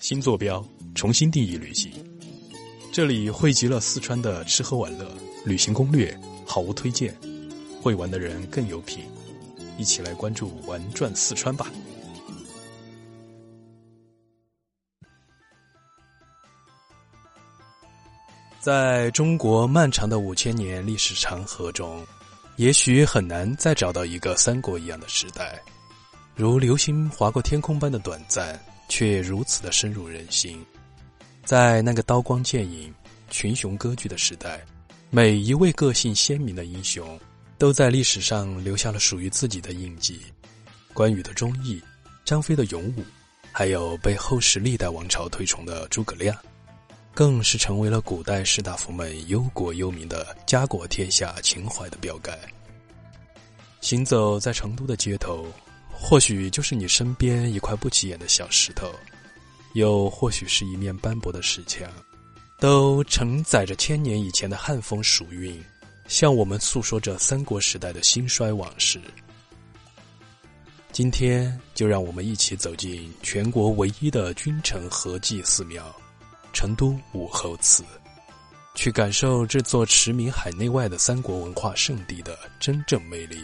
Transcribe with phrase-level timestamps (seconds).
[0.00, 0.64] 新坐标，
[0.94, 1.92] 重新定义旅行。
[2.92, 5.08] 这里汇集了四川的吃喝玩乐、
[5.44, 7.16] 旅行攻略、好物推荐，
[7.80, 9.04] 会玩的人更有品。
[9.78, 11.66] 一起来关注“玩转四川”吧。
[18.58, 22.04] 在中国漫长的五千年历史长河中，
[22.56, 25.58] 也许很难再找到一个三国一样的时代，
[26.34, 28.60] 如流星划过天空般的短暂，
[28.90, 30.62] 却如此的深入人心。
[31.42, 32.92] 在那个刀光剑影、
[33.30, 34.60] 群雄割据的时代，
[35.08, 37.18] 每一位个性鲜明的英雄，
[37.56, 40.20] 都在历史上留下了属于自己的印记。
[40.92, 41.80] 关羽的忠义，
[42.24, 43.04] 张飞的勇武，
[43.50, 46.36] 还有被后世历代王朝推崇的诸葛亮。
[47.12, 52.38] 更是成为了古代士大夫们忧国忧民的家国天下情怀的标杆。
[53.80, 55.44] 行走在成都的街头，
[56.02, 58.90] 或许就是你身边一块不起眼的小石头，
[59.74, 61.88] 又或许是一面斑驳的石墙，
[62.58, 65.62] 都承载着千年以前的汉风蜀韵，
[66.08, 69.00] 向我们诉说着三国时代的兴衰往事。
[70.90, 75.94] 今天，就让我们一起走进全国唯一的君臣合祭寺庙。
[76.52, 77.84] 成都武侯祠，
[78.74, 83.38] 去感受这座驰名海内外的三国文化圣地的真正魅力。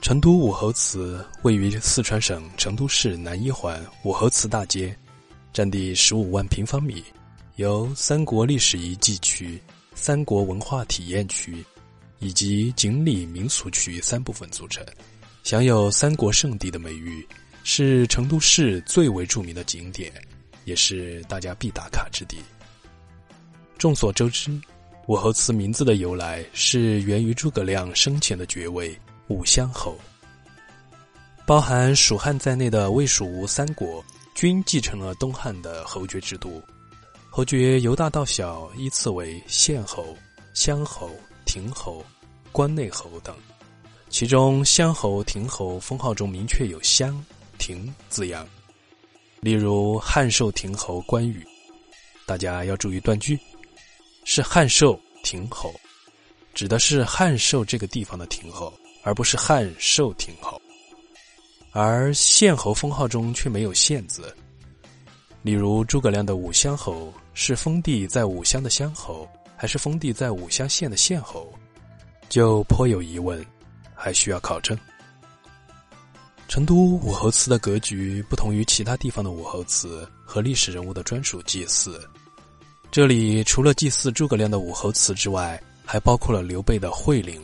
[0.00, 4.96] 成都武侯祠位于四川省成都市南一环武侯祠大街，
[5.52, 7.02] 占地十五万平方米，
[7.56, 9.60] 由三国历史遗迹区、
[9.94, 11.64] 三国文化体验区
[12.20, 14.84] 以及锦里民俗区三部分组成，
[15.42, 17.26] 享有“三国圣地”的美誉，
[17.64, 20.12] 是成都市最为著名的景点。
[20.64, 22.36] 也是大家必打卡之地。
[23.78, 24.50] 众所周知，
[25.06, 28.94] 武侯祠名字的由来是源于诸葛亮生前的爵位
[29.28, 29.98] 武乡侯。
[31.46, 36.62] 包含蜀汉在内的魏、蜀、吴三国均继承了东汉的侯爵制度，
[37.30, 40.14] 侯爵由大到小依次为县侯、
[40.52, 41.10] 乡侯、
[41.46, 42.04] 亭侯、
[42.52, 43.34] 关内侯等，
[44.10, 47.18] 其中乡侯、亭侯封号中明确有乡、
[47.56, 48.46] 亭字样。
[49.40, 51.46] 例如汉寿亭侯关羽，
[52.26, 53.38] 大家要注意断句，
[54.24, 55.72] 是汉寿亭侯，
[56.52, 58.70] 指的是汉寿这个地方的亭侯，
[59.08, 60.60] 而不是汉寿亭侯。
[61.72, 64.36] 而县侯封号中却没有县字。
[65.40, 69.26] 例如诸葛亮的武乡侯是封地在武乡的乡侯，
[69.56, 71.50] 还是封地在武乡县的县侯，
[72.28, 73.42] 就颇有疑问，
[73.94, 74.78] 还需要考证。
[76.46, 81.98] 成都武侯祠的格局不同于其他地方的武侯祠和历史人物的专属祭祀。
[82.90, 87.40] 这里除了祭祀诸葛亮的武侯祠之外，还包括了刘备的惠陵、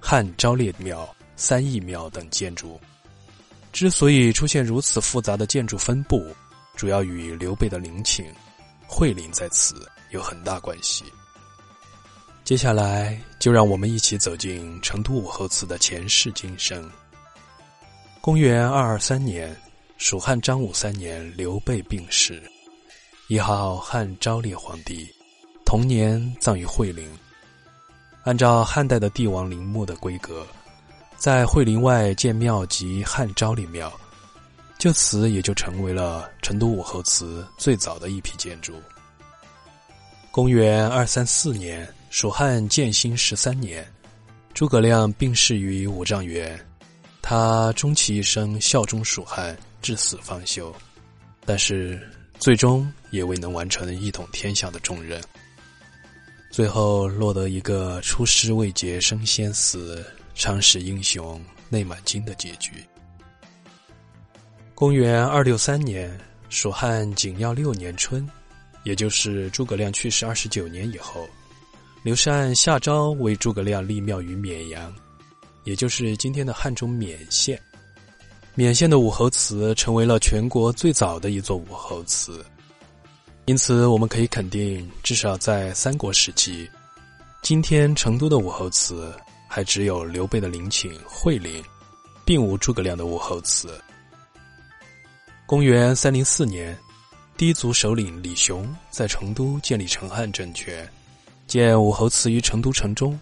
[0.00, 2.80] 汉昭烈庙、三义庙等建筑。
[3.72, 6.34] 之所以出现如此复杂的建筑分布，
[6.74, 8.24] 主要与刘备的陵寝
[8.86, 11.04] 惠陵在此有很大关系。
[12.44, 16.90] 接下来，就让我们一起走进成都武侯祠的前世今生。
[18.22, 19.54] 公元二二三年，
[19.98, 22.42] 蜀汉章武三年，刘备病逝，
[23.28, 25.06] 谥号汉昭烈皇帝。
[25.66, 27.06] 同年葬于惠陵。
[28.28, 30.46] 按照汉代的帝王陵墓的规格，
[31.16, 33.90] 在惠陵外建庙及汉昭陵庙，
[34.78, 38.74] 就此也就成为了成都武侯祠最早的一批建筑。
[40.30, 43.90] 公元二三四年，蜀汉建兴十三年，
[44.52, 46.60] 诸葛亮病逝于五丈原。
[47.22, 50.70] 他终其一生效忠蜀汉，至死方休，
[51.46, 51.98] 但是
[52.38, 55.18] 最终也未能完成一统天下的重任，
[56.50, 60.04] 最后落得一个出师未捷身先死，
[60.34, 62.72] 长使英雄泪满襟的结局。
[64.74, 68.28] 公元二六三年，蜀汉景耀六年春，
[68.82, 71.28] 也就是诸葛亮去世二十九年以后，
[72.02, 74.94] 刘禅下诏为诸葛亮立庙于绵阳。
[75.64, 77.60] 也就是今天的汉中勉县，
[78.56, 82.42] 勉县的武侯祠成为了全国最早的一座武侯祠，
[83.48, 86.68] 因此我们可以肯定，至少在三国时期，
[87.40, 89.10] 今天成都的武侯祠
[89.48, 91.64] 还只有刘备的陵寝惠陵，
[92.26, 93.70] 并无诸葛亮的武侯祠。
[95.46, 96.78] 公元三零四年，
[97.38, 100.86] 氐族首领李雄在成都建立成汉政权，
[101.46, 103.18] 建武侯祠于成都城中。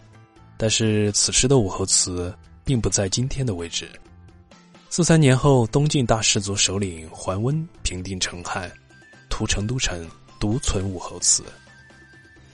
[0.57, 3.89] 但是此时的武侯祠并不在今天的位置。
[4.91, 8.69] 四三年后，东晋大氏族首领桓温平定成汉，
[9.37, 10.09] 屠成都城，
[10.41, 11.45] 独存武侯祠。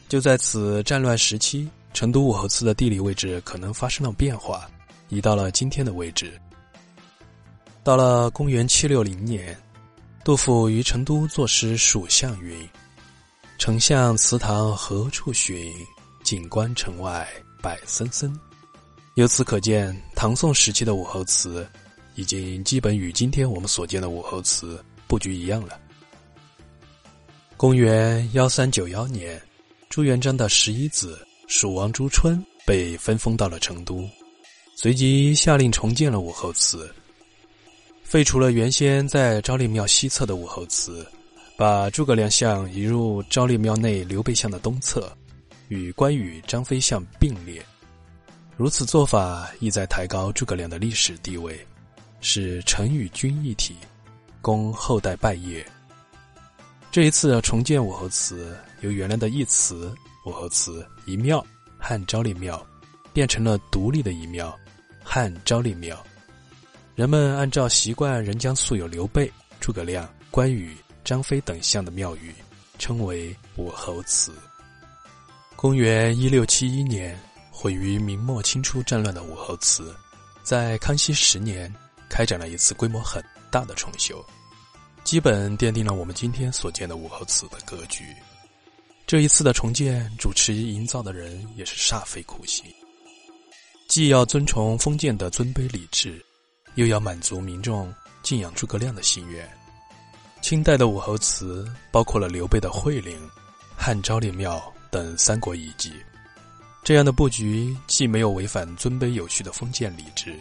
[0.09, 4.69] 就在此战乱时期，成都武侯祠的地理位置可能发生了变化，
[5.09, 6.33] 移到了今天的位置。
[7.85, 9.57] 到了公元七六零年，
[10.25, 12.69] 杜甫于成都作诗蜀相云
[13.59, 15.73] ：“丞相祠堂何处寻？
[16.25, 17.29] 锦官城外
[17.63, 18.37] 柏森森。”
[19.15, 21.65] 由此可见，唐宋时期的武侯祠
[22.17, 25.79] 已经基本与今天我们所见的武侯祠布局一样了。
[27.63, 29.41] 公元幺三九幺年，
[29.89, 34.05] 朱元璋的十一子蜀王朱春被分封到了成都，
[34.75, 36.93] 随即下令重建了武侯祠，
[38.03, 41.07] 废除了原先在昭陵庙西侧的武侯祠，
[41.57, 45.17] 把诸葛亮像移入昭陵庙内刘备像的东侧，
[45.69, 47.65] 与关羽、张飞像并列。
[48.57, 51.65] 如此做法，意在抬高诸葛亮的历史地位，
[52.21, 53.77] 使臣与君一体，
[54.41, 55.65] 供后代拜谒。
[56.93, 59.95] 这一次重建武侯祠，由原来的一祠
[60.27, 61.43] 武侯祠一庙
[61.79, 62.63] 汉昭陵庙，
[63.15, 64.55] 变成了独立的一庙
[65.03, 65.99] 汉昭陵庙。
[66.95, 72.31] 人们按照习惯，仍将素有刘备、诸葛亮、关羽、张飞等像的庙宇
[72.79, 74.31] 称为武侯祠。
[75.57, 77.19] 公元一六七一年。
[77.55, 79.95] 毁于明末清初战乱的武侯祠，
[80.43, 81.73] 在康熙十年
[82.09, 83.23] 开展了一次规模很
[83.53, 84.25] 大的重修，
[85.05, 88.05] 基本奠定了我们今天所见的武侯祠的格局。
[89.07, 92.65] 这一次的重建，主持营造的人也是煞费苦心，
[93.89, 96.25] 既要遵从封建的尊卑礼制，
[96.77, 99.47] 又要满足民众敬仰诸葛亮的心愿。
[100.41, 103.19] 清代的武侯祠包括了刘备的惠陵、
[103.77, 105.93] 汉昭陵庙等三国遗迹。
[106.83, 110.41] 这样的布局既没有违反尊卑有序的封建礼制，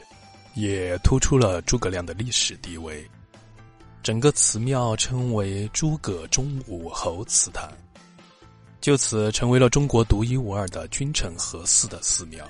[0.53, 3.05] 也突出了诸葛亮的历史地位。
[4.03, 7.71] 整个祠庙称为“诸葛中武侯祠堂”，
[8.81, 12.43] 就此成为了中国独一无二的君臣合祀的寺庙。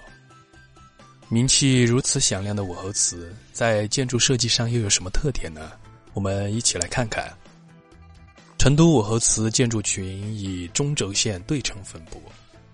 [1.28, 5.72] 名气如此响亮的武侯祠，在建筑设计上又有什么特点呢？
[6.14, 7.30] 我们一起来看看。
[8.58, 12.22] 成都武侯祠建筑群以中轴线对称分布。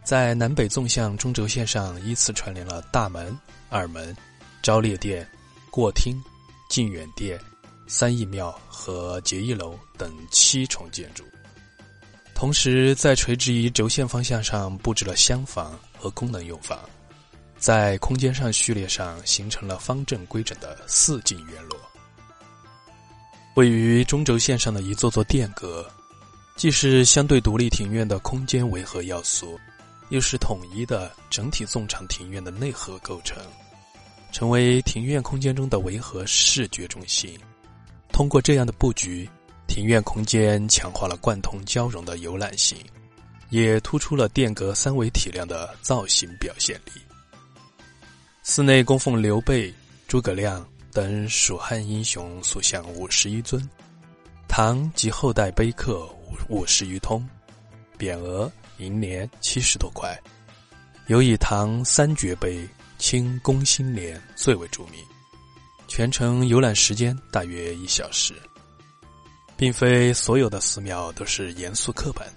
[0.04, 3.36] 在南北纵向中轴线上，依次串联了大门、
[3.70, 4.16] 二门、
[4.62, 5.28] 昭烈殿、
[5.72, 6.16] 过厅、
[6.70, 7.40] 靖远殿、
[7.88, 11.24] 三义庙和结义楼等七重建筑。
[12.36, 16.80] 同时，在垂直于轴线方向上布置了厢房和功能用房，
[17.58, 21.80] 在空间上序列上形成了方正规整的四进院落。
[23.56, 25.90] 位于中轴线上的一座座殿阁，
[26.56, 29.60] 既是相对独立庭院的空间维和要素。
[30.10, 33.44] 又是统一的整体纵长庭院的内核构成，
[34.32, 37.38] 成为庭院空间中的维和视觉中心。
[38.18, 39.30] 通过这样的布局，
[39.68, 42.76] 庭院空间强化了贯通交融的游览性，
[43.52, 46.94] 也突出了殿阁三维体量的造型表现力。
[48.42, 49.72] 寺内供奉刘备、
[50.08, 53.62] 诸葛亮等蜀汉英雄塑像五十余尊，
[54.48, 56.04] 唐及后代碑刻
[56.50, 57.24] 五五十余通，
[58.00, 58.52] 匾额。
[58.80, 60.20] 银联七十多块，
[61.06, 62.68] 尤以唐三绝碑、
[62.98, 65.04] 清宫心联最为著名。
[65.88, 68.34] 全程游览时间大约一小时，
[69.56, 72.28] 并非所有的寺庙都是严肃刻板。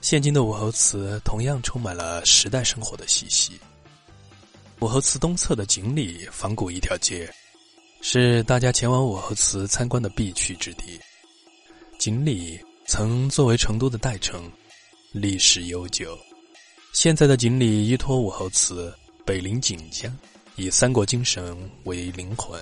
[0.00, 3.60] 现今的武侯祠同样充满了时代生活的气息。
[4.80, 7.32] 武侯祠东侧的锦里仿古一条街，
[8.00, 11.00] 是大家前往武侯祠参观的必去之地。
[11.98, 14.50] 锦里曾作为成都的代称。
[15.12, 16.18] 历史悠久，
[16.94, 18.90] 现在的锦里依托武侯祠，
[19.26, 20.10] 北临锦江，
[20.56, 22.60] 以三国精神为灵魂，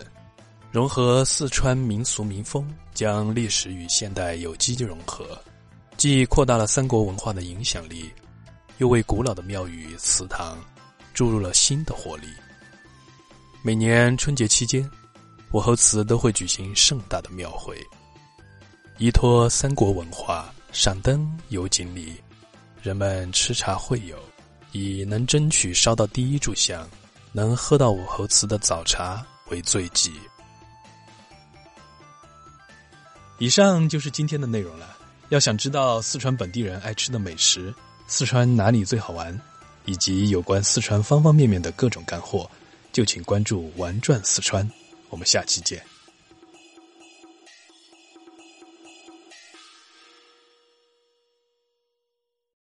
[0.71, 5.39] 融合四川民俗民风，将历史与现代有机融合，
[5.97, 8.11] 既扩大了三国文化的影响力，
[8.79, 10.59] 又为古老的庙宇祠堂
[11.13, 12.29] 注入了新的活力。
[13.63, 14.89] 每年春节期间，
[15.53, 17.77] 武侯祠都会举行盛大的庙会，
[18.99, 22.15] 依托三国文化，赏灯游锦鲤。
[22.83, 24.17] 人们吃茶会友，
[24.73, 26.89] 以能争取烧到第一炷香，
[27.33, 30.13] 能喝到武侯祠的早茶为最忌。
[33.39, 34.97] 以上就是今天的内容了。
[35.31, 37.73] 要想知道四川本地人爱吃的美食，
[38.09, 39.41] 四川哪里最好玩，
[39.85, 42.51] 以及有关四川方方面面的各种干货，
[42.93, 44.69] 就请关注“玩转四川”。
[45.09, 45.81] 我们下期见。